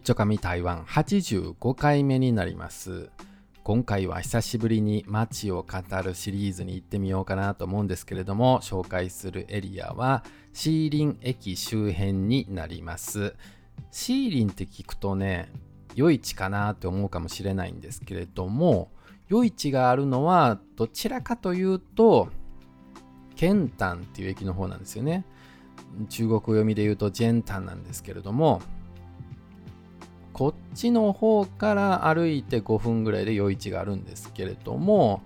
[0.00, 3.10] っちょかみ台湾85回目になります。
[3.62, 13.34] 今回は久しぶりに街を語るシリーズに行ってみようかなと思うんですけれども紹介するエリアはシーリン駅周辺になります。
[13.90, 15.52] シーリンって聞くとね
[15.94, 18.90] 夜市かなって思うかもしれないんですけれども
[19.28, 22.30] 夜市があるのはどちらかというと
[23.36, 25.26] ケンタンっていう駅の方なんですよね。
[26.08, 28.62] 中国読みで言うとジェンタンなんですけれども
[30.32, 35.22] こっちの方から歩いて5分ぐらいで夜市があるんですけれども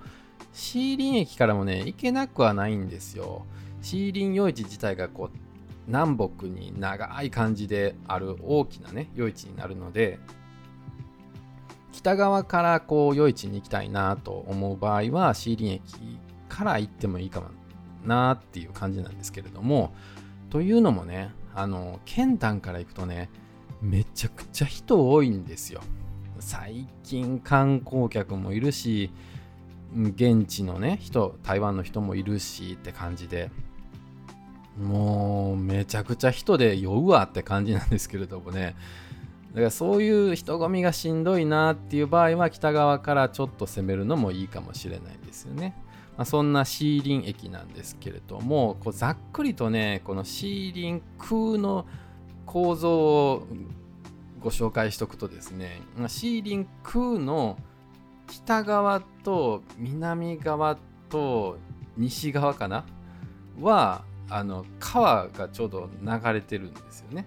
[0.52, 3.44] シーリン駅からもね行けなくはないんですよ。
[3.82, 5.38] シーリン夜市自体がこう
[5.86, 10.18] 南北に長い感じである大きなね夜市になるので
[11.92, 15.82] 北側からこう夜市に行きたいなと思う場合はシーリン駅
[16.48, 17.48] から行ってもいいかも
[18.04, 19.94] なっていう感じなんですけれども
[20.50, 23.28] というのもねあの県丹から行くとね
[23.82, 25.80] めちゃくちゃ人多いんですよ。
[26.40, 29.10] 最近観光客もいるし
[29.94, 33.50] 現地のね人台湾の人もいるしって感じで。
[34.78, 38.74] もうめちゃくちゃ人で酔うわって感じなんですけれどもね。
[39.52, 45.76] だからそういう人混みがしんどいなっていう場合は北側からちょっと攻めるのもいいかもしれないですよね。
[46.16, 51.86] まあ、そんなシーリン駅なんですけれどもこうざっくりとねこのシーリン空の
[52.46, 53.46] 構造を
[54.40, 57.58] ご紹介しておくとですねシーリン空の
[58.26, 60.76] 北側と南側
[61.08, 61.58] と
[61.96, 62.84] 西側かな？
[63.60, 67.26] はあの川がちょうど流れてるんですよね。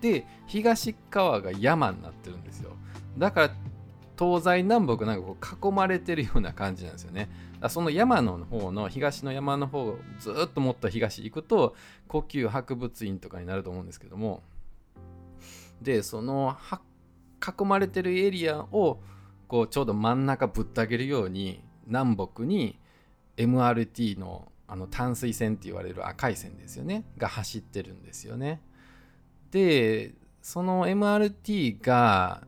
[0.00, 2.70] で東側が山になってるんですよ。
[3.18, 3.50] だから
[4.20, 7.30] 東西南北なんかこう囲まれてるような感じなんですよね。
[7.70, 11.74] その山の方の東の山の方をずっともっと東行くと
[12.06, 14.42] 故宮博物院とかになると思うんですけども
[15.80, 16.56] でその
[17.40, 19.00] 囲まれてるエリアを
[19.48, 22.78] こうちょうど真ん中ぶった切るように南北に
[23.38, 28.60] MRT のあの淡水線って言われる赤い線ですよねが走ってるんですよね。
[29.50, 32.44] でその MRT が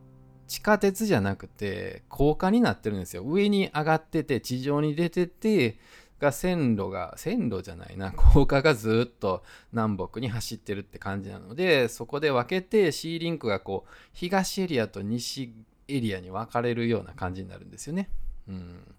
[0.52, 3.22] 地下鉄じゃなくて高架になってるんですよ。
[3.22, 5.78] 上に上がってて地上に出てて
[6.20, 9.42] が線路が線路じゃないな高架がずっと
[9.72, 15.54] 南北に走ってるって感じなのでそこで分けて C リンクがこう東エリアと西
[15.88, 18.10] エリアに分かれるような感じになるんですよね。
[18.46, 18.94] うん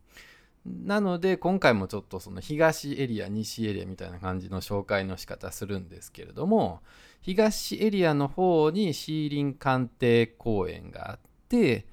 [0.65, 6.79] なので今回もちょっとその東エリア西エリアみたいな感じの紹介の仕方するんですけれども
[7.21, 11.85] 東エリアの方にシーリン艦艇公園があってで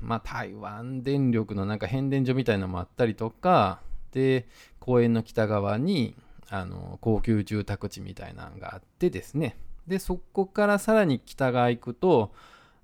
[0.00, 3.80] まあ台湾電力のなんか変電所みたいなのもあったりとか
[4.12, 4.48] で
[4.80, 6.16] 公園の北側に
[6.48, 9.56] あの高級住宅地みたいなのがあってですね。
[9.86, 12.32] でそこからさらに北側行くと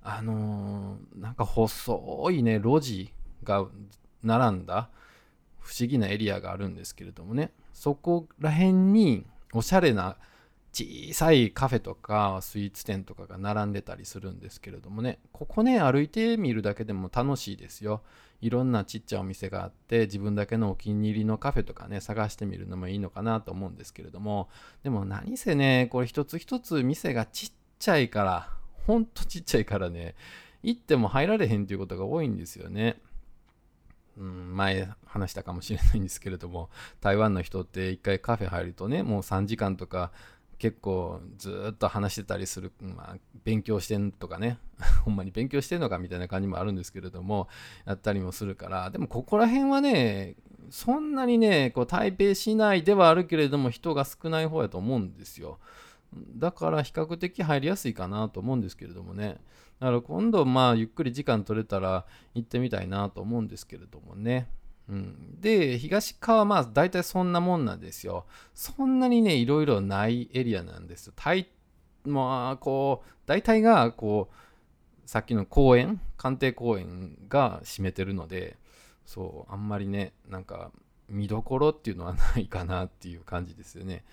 [0.03, 3.65] あのー、なんか細いね路地が
[4.23, 4.89] 並んだ
[5.59, 7.51] 不思議なエリアがあるんですけれどもね。
[7.73, 10.17] そこら辺におしゃれな
[10.73, 15.19] 小さいカフェとかスイーツ店とかが並んでたりするんですけれどもね。
[15.33, 18.01] ここね歩いてみるだけでも楽しいですよ。
[18.39, 24.49] いろんなちっちゃいお店があって自分だけのお気に入りのカフェとかね探してみるのもいいのかなと思うんですけれども。
[24.83, 28.49] でも何せねこれ一つ一つ店がちっちゃいから
[28.87, 30.15] ほんとちっちゃいからね
[30.63, 33.01] 行っても入られへんっていうことが多いんですよね。
[34.17, 40.11] うん、前話したかもしれないんですけれども台湾の人って一回カフェ入るとねもう3時間とか
[40.61, 44.59] 結構ずっと話してたりする、まあ、勉強してんとかね。
[45.03, 47.47] ほんまに勉強してんのかみたいな感じもあるんですけれども
[47.83, 48.91] やったりもするから。
[48.91, 50.35] でもここら辺はね
[50.69, 55.57] そんなにねこう台北市内ではあるけれども人が少ない方やと思うんですよ。
[56.13, 59.39] だから比較的入りやすいかなと思うんですけれどもね。
[59.79, 62.05] だから今度まあゆっくり時間取れたら
[62.35, 64.47] 行ってみたいなと思うんですけれどもね。
[64.91, 68.25] うん、で東側はまあ大体そんなもんなんですよ。
[68.53, 71.13] そんなにねいろいろないエリアなんです。
[71.15, 71.47] 大
[72.03, 78.57] まあこう大体がこうさっきの公園官邸公園が占めてるので
[79.05, 80.71] そうあんまりねなんか
[81.07, 84.03] 見どころっていうのはないかなっていう感じですよね。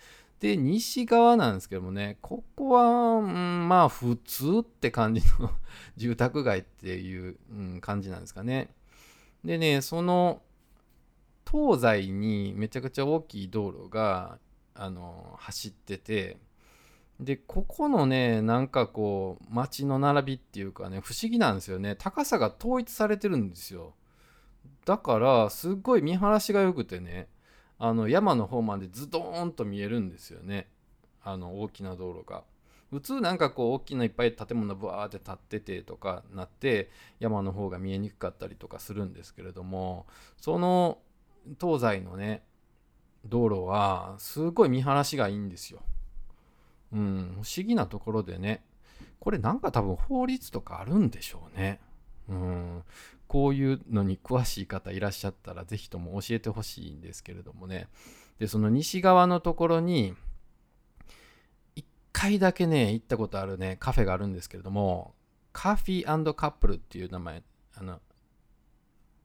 [0.40, 5.50] で、西側なんですけどもね、ここは、うん、まあ普通って感じの
[5.96, 8.68] 住宅街っていう、うん、感じなんですかね。
[9.44, 10.42] でね、その
[11.50, 14.38] 東西にめちゃくちゃ大きい道路が
[14.74, 16.38] あの走ってて、
[17.20, 21.96] で、ここのね、なんかこう、街の並びっていうかね、不思議なんですよね。
[21.96, 23.94] 高さが統一されてるんですよ。
[24.84, 27.28] だから、すっごい見晴らしが良くてね、
[27.78, 30.68] あの山の方までズドーンと見えるんですよね
[31.22, 32.44] あの大きな道路が。
[32.90, 36.88] 普通なんかこう大きないっぱい建物ブワーって建っててとかなって
[37.20, 40.06] 山の方が見えにくかったりとかするんですけれども
[40.38, 40.96] その
[41.60, 42.42] 東西のね
[43.24, 45.80] 道路はすごい見晴らしがいいんですよ。
[46.92, 48.64] うん、不思議なところでね
[49.20, 51.80] これなんか多分法律とかあるんでしょうね。
[52.28, 52.82] うん、
[53.26, 57.88] こういうのに詳しい方いらっしゃったら是非とも教えてほしいんですけれどもね
[58.38, 60.14] でその西側のところに
[61.76, 65.14] 1回だけね行ったことあるねカフェがあるんですけれども
[65.52, 67.42] カフィーカップルっていう名前
[67.76, 68.00] あの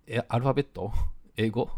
[0.07, 0.91] えアルファベット？
[1.35, 1.69] 英語、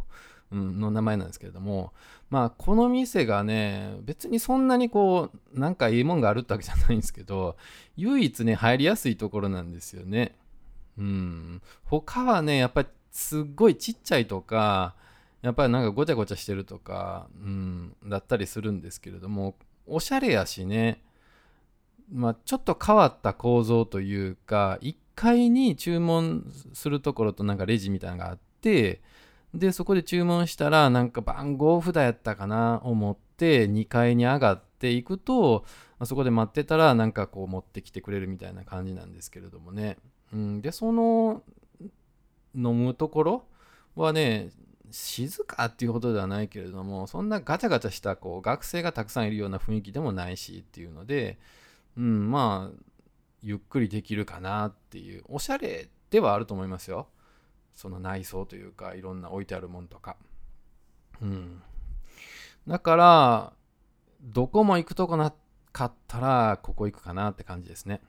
[0.52, 1.94] の名前なんですけれども
[2.30, 7.58] まあこの店がね別にそんなにこうなんかいいもんがあるってわけじゃないんですけど
[7.98, 10.36] 唯一ね入りやすいところなんですよね。
[10.98, 11.62] うん。
[11.84, 14.96] 他はねやっぱりすっごいちっちゃいとか
[15.42, 19.56] やっぱりなんかごちゃごちゃしてるとか、うん、だったりするんですけれども
[19.86, 21.02] おしゃれやしね
[22.12, 29.02] まあ、ちょっと変わった構造というか1階に注文するところとなんかレジみたいなのがあって
[29.56, 35.66] でそこで注文したらなんか番号札やったかな思って2階に上がっていくと
[36.04, 39.98] そこで待ってたらなんかこう持ってきてくれるみたいな感じなんですけれどもね、
[40.34, 41.42] うん、でその
[42.54, 43.46] 飲むところ
[43.96, 44.50] はね
[44.92, 51.40] 静かっていうほどではないけれどもそんなガチャガチャしたこう学生がたくさんいるような雰囲気でもないしっていうので、
[51.98, 52.81] うん、まあ
[53.42, 57.08] ゆっくりできるかなっていうおしゃれではあると思いますよ。
[57.75, 60.16] その内装というかいろんな置いてあるもんとか。
[61.22, 61.62] うん。
[62.68, 63.54] だから
[64.22, 65.33] どこも行くとこな
[65.72, 68.01] かったらここ行くかなって感じですね。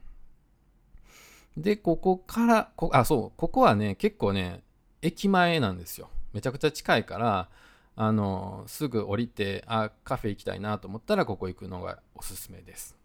[1.57, 4.63] でここからこあそうここはね結構ね
[5.03, 6.11] 駅前なんですよ。
[6.33, 7.49] めちゃくちゃ近いから
[7.97, 12.96] あのすぐ降りてあカフェ行きたいなと思ったらここ行くのがおすすめです。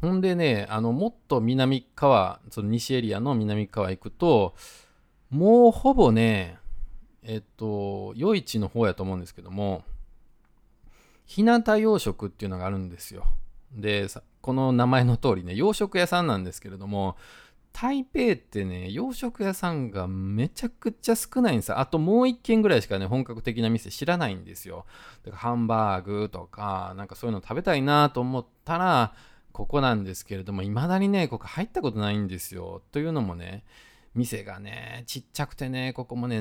[0.00, 4.54] ほんでねあのもっと南側その西エリアの南側行くと
[5.30, 6.58] もうほぼね
[7.22, 9.84] えっと夜市の方やと思うんですけども
[11.26, 13.26] 日向洋食っていうのがあるんですよ
[13.72, 14.06] で
[14.40, 17.16] この名前の通りね洋食屋さんなんですけれども
[17.72, 21.78] 台北ってね、洋食屋さんがめちゃくちゃ少ないんですよ。
[21.78, 24.86] あともう一軒ぐらいしかね、本格的な店知らないんですよ。
[25.24, 29.14] だからハンバーグとか、なんかそういうの食べたいなと思ったら、
[29.52, 32.82] ここなんですけれども、未だにね、ここ入ったことないんですよ。
[32.92, 33.64] というのもね、
[34.14, 36.40] 店がね、ちっちゃくてね、ここもね、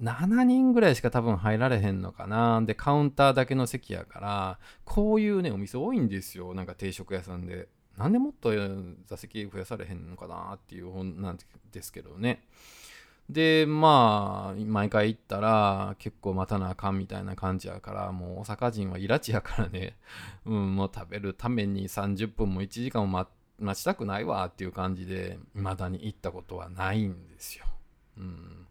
[0.00, 2.62] 7人ぐらいしか多分入られへんのかな。
[2.62, 6.54] で、カウンターだけの席やから、こういうね、お店多いんですよ。
[6.54, 7.68] なんか定食屋さんで。
[7.96, 8.52] なんでもっと
[9.06, 11.38] 座席増やされへんのかなっていう本なん
[11.72, 12.44] ですけどね。
[13.28, 19.96] で、まあ、毎回行ったら結構待たなあかんみたいな感じやから、もう大阪人はイラチやからね、
[20.46, 23.26] うん、もう食べるために30分も1時間も
[23.58, 27.66] 待ちたくないわっていう感じで、未だに行ったことはないんですよ。
[28.16, 28.66] うん。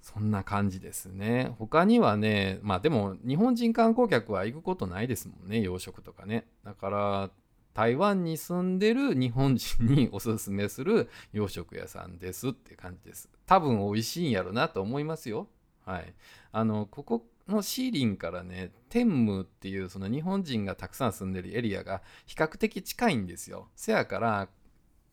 [0.00, 1.52] そんな感じですね。
[1.58, 6.46] 他にはね、まあでも日本人観光客は行くことないですもんね、洋食とかね。
[6.64, 7.30] だから、
[7.76, 13.28] 台湾に住んでる日本人におすすめする洋食屋さんですって感じです。
[13.44, 15.46] 多分美味しいんやろなと思いますよ。
[15.84, 16.14] はい。
[16.52, 23.68] あの、ここのシーリンからね、天武っていうその日本人がたくさん住んでるエリアが比較的近いんですよ。
[23.76, 24.48] せやから、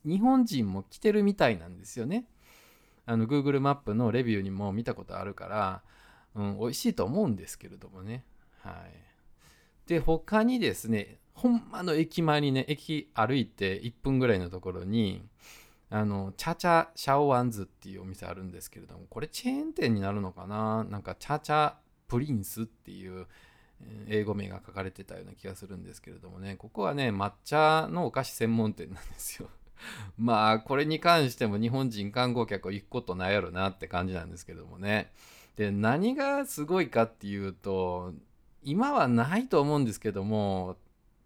[0.06, 2.30] 日本人も来てるみたいなんですよね。
[3.06, 5.84] あの、Google マップのレビューにも見たことあるから、
[6.34, 8.24] うん、美味しいと思うんですけれどもね。
[8.62, 9.90] はい。
[9.90, 15.24] で、他にですね、ほんまの駅前にね、駅歩いて1分ぐらいのところに、
[15.90, 20.84] あの、チャチャシャオワンズっていうお店あるんですけれども、これチェーン店になるのかな？
[20.86, 21.74] なんかチャチャ
[22.08, 23.28] プリンスっていう
[24.08, 29.50] 英語名が書かれてたような気がするんですけれどもね、ここはね、抹茶のお菓子専門店なんですよ。
[30.18, 35.12] まあ、これに関しても日本人観光客行くことないやろなって感じなんですけどもね。
[35.56, 38.14] で、何がすごいかっていうと、
[38.64, 40.78] 今はないと思うんですけども、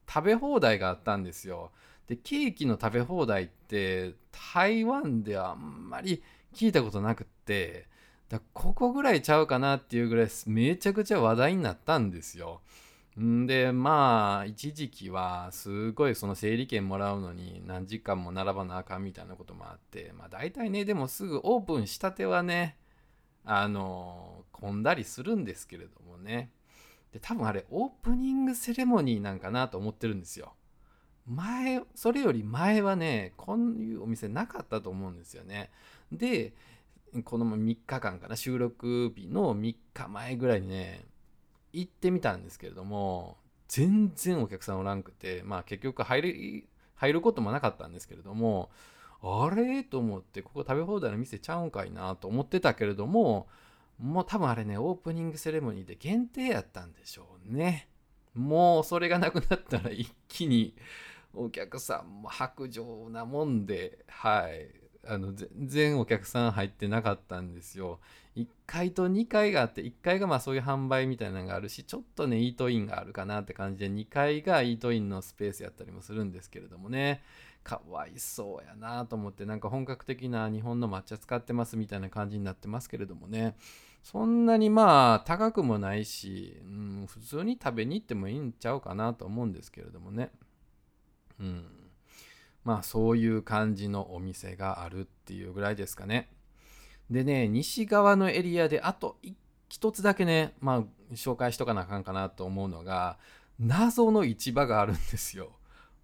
[0.08, 1.72] 食べ放題があったんですよ。
[2.08, 4.14] でケーキの食べ放題って
[4.54, 6.24] 台湾ではあんまり
[6.54, 7.88] 聞いたことなくって
[8.30, 12.62] だここぐらいちゃうかなっていうぐらいめちゃくちゃ話題になったんですよ。
[13.20, 22.78] んでまあ一時期はすごいその整理券もらうのに何時間も並ばなあかんみたいなこともあってまあ大体ねでもすぐオープンしたてはね
[23.44, 26.52] あの混んだりするんですけれどもね
[27.18, 30.54] で多分あれオープニングセレモニーなんかなと思ってるんですよ。
[31.26, 35.72] 前それより前はねこういうお店なかったと思うんですよね。
[36.12, 36.54] で
[37.26, 41.06] この3日間かな収録日の3日前ぐらいにね
[41.74, 48.70] 行ってみたんですけれども全然お客さんおらんくてまあ結局入り入ることもなかったんですけれども
[49.24, 49.84] あれ？
[49.84, 53.48] と思ってここ食べ放題の店ちゃうんかいなと思ってたけれども
[54.00, 57.90] もう多分あれねオープニングセレモニーで限定やったんでしょうね。
[58.34, 60.76] もうそれがなくなったら一気に
[61.34, 64.88] お客さんも白状なもんではい。
[65.10, 68.00] あの全然お客さん入ってなかったんですよ。
[68.36, 77.24] 1階と2階があって1階がまあそういう販売みたいなのがあるしちょっとねイートインがあるかなって感じで2階がイートインのスペースやったりもするんですけれどもね。
[77.64, 83.58] かわいそうやなと思ってなんか本格的な日本の抹茶使ってますみたいな感じになってますけれどもね。
[84.10, 90.32] そんなにまあ高くもないし、うん、普通に食べに行ってもいいんちゃうかなと思うんですけれどもね。
[91.42, 91.66] うん。
[92.64, 96.30] まあそういう感じのお店があるっていうぐらいですかね。
[97.12, 99.18] でね、西側のエリアであと
[99.68, 103.18] 一つだけね、まあ、紹介しとかなあかんかなと思うのが、
[103.60, 105.52] 謎の市場があるんですよ。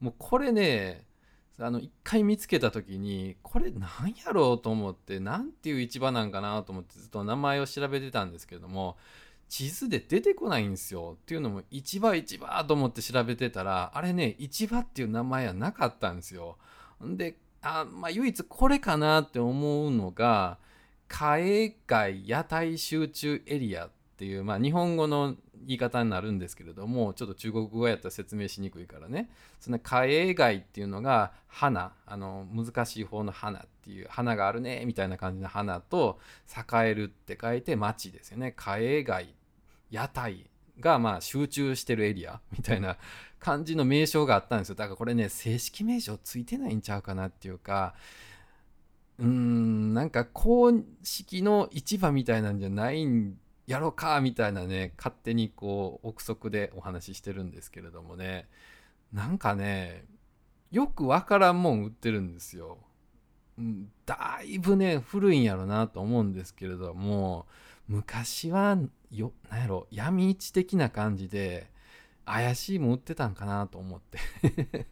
[0.01, 1.05] もうこれね、
[1.59, 8.97] あの、一回見つけた時に、これなんやろうと思って、なんていう市場なんかなと思ってずっと名前を調べてたんですけども、
[9.49, 11.17] 地図で出てこないんですよ。
[11.21, 16.57] っていうのも、市場市場と思って調べてたら、あれね、市場っていう名前はなかったんですよ。
[17.01, 20.57] で、あまあ、唯一これかなって思うのが、
[21.07, 25.35] 花営街屋台集中エリアっていう、まあ、日本語の
[25.67, 29.29] 言い方になるんですけれどもちょっと中国語やったら説明しにくいからね。
[29.59, 31.93] その花営街っていうのが花。
[32.05, 38.53] あの難しい方の花っていう花があるねみたいな感じの花と栄えるって書いて町ですよね。
[38.55, 39.33] 花営街
[39.89, 42.97] 屋台がまあ集中してるエリアみたいな
[43.39, 44.75] 感じの名称があったんですよ。
[44.75, 47.95] だからこれね正式名称ついてないんちゃうかなっていうか
[49.19, 50.71] うーん、なんか公
[51.03, 58.47] 式の市場みたいなんじゃないんやろうかみたいなね、勝手にこう、憶測でお話ししてるんですけれどもね、
[59.11, 60.05] なんかね、
[60.71, 62.79] よくわからんもん売ってるんですよ。
[64.05, 67.45] だいぶね、古いんやろなと思うんですけれども、
[67.87, 68.77] 昔は
[69.11, 71.71] よ、なんやろ、闇市的な感じで、
[72.25, 74.17] 怪しいもん売ってたんかなと思って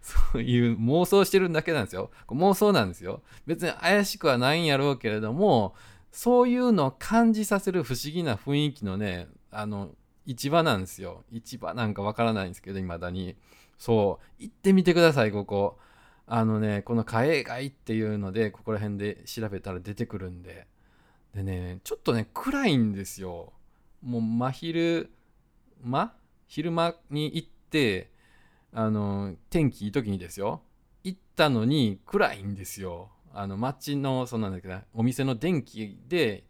[0.00, 2.12] そういう妄想してるだけなんですよ。
[2.28, 3.22] 妄想なんですよ。
[3.44, 5.74] 別に怪しくはないんやろうけれども、
[6.10, 9.90] そういうのを感じさせる不思議な雰囲気のね、あの、
[10.24, 11.24] 市場なんですよ。
[11.30, 13.36] 市場なんかわからないんですけど、未だに。
[13.78, 15.78] そう、行ってみてください、ここ。
[16.26, 20.66] あのね、この花営街っていうので、ここら辺で調べたら出てくるんで。
[21.34, 23.52] でね、ちょっとね、暗いんですよ。
[24.02, 25.10] もう真昼、
[25.82, 26.14] 間
[26.46, 28.10] 昼間に行って
[28.72, 30.62] あの天気いい時にですよ
[31.04, 36.44] 行ったのに暗いんですよあの街のそんなんだけどお店の電気で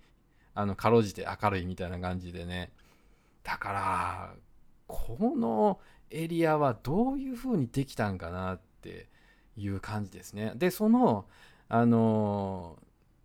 [0.55, 2.71] あのかろうじて明るいみたいな感じでね
[3.43, 4.35] だから
[4.87, 5.81] この
[6.11, 9.09] エリアはどういう風にできたんかなって
[9.57, 11.27] いう感じですねでその
[11.69, 12.79] あの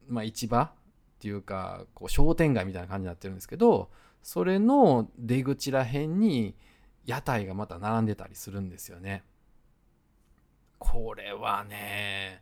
[0.08, 0.72] まあ市場っ
[1.20, 3.90] ていうかこう商店街みたいな感じになってるんですけど
[4.24, 6.56] それの出口らへんに
[7.06, 9.24] 屋台がまた並んでたりするんですよね。
[10.78, 12.42] これはね、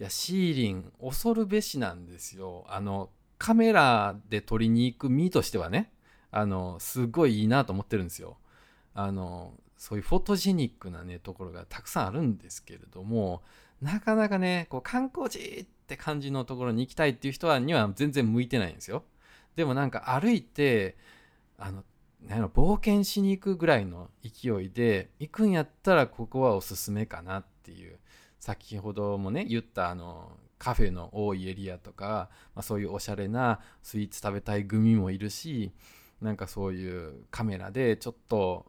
[0.00, 2.64] いや、シーリン恐るべしなんですよ。
[2.68, 5.92] あの、カメラで撮りに行く身としてはね、
[6.30, 8.38] あの、すごいいいなと思ってるんですよ。
[8.94, 13.42] あの、そういうフォトジェニックなね、ところがたくさんあるんですけれども、
[13.82, 19.04] なかなかね、こう観光地って感じのところに行きたいっていう人はには全然向いてないんですよ。
[19.54, 20.96] でもなんか歩いて、
[21.58, 21.84] あの
[22.22, 27.98] なん冒険しに行くぐらいの勢いで行くんやったらここはおすすめかなっていう
[28.40, 35.72] 先ほどもね言ったあのカフェの多いエリアとか、まあ、そういうおしゃれなスイーツ食べたい組もいるし
[36.20, 38.66] なんかそういうカメラでちょっと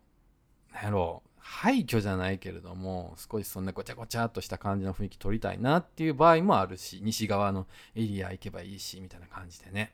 [0.74, 9.94] なんやろう廃墟じゃないけれども少しそんなごちゃごちゃっとした感じの雰囲気撮りたいなっていう場合もあるし西側のエリア行けばいいしみたいな感じでね。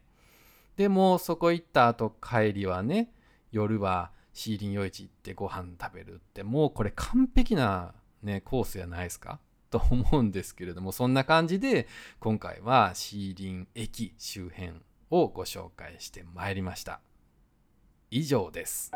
[0.76, 3.12] でもそこ行った後帰りはね
[3.52, 9.40] 夜はシーリン夜市行ってご飯食べるってもうこれ完璧なねコースやないですか？
[9.72, 11.88] と思うんですけれどもそんな感じで
[12.20, 14.74] 今回はシーリン駅周辺
[15.10, 17.02] をご紹介してまいりました
[18.10, 18.92] 以上です。